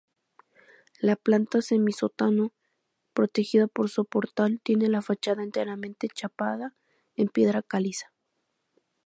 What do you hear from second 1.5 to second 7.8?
semisótano, protegida por soportal, tiene la fachada enteramente chapada en piedra